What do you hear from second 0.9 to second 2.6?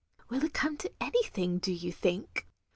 anything, do you think?